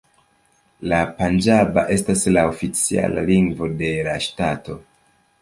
La 0.93 1.01
panĝaba 1.19 1.83
estas 1.97 2.23
la 2.39 2.47
oficiala 2.53 3.27
lingvo 3.29 3.71
de 3.83 3.93
la 4.11 4.19
ŝtato. 4.31 4.81